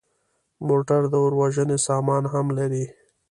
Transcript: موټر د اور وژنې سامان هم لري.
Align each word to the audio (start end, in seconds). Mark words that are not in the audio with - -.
موټر 0.67 1.01
د 1.11 1.13
اور 1.21 1.33
وژنې 1.39 1.77
سامان 1.87 2.23
هم 2.33 2.47
لري. 2.57 2.85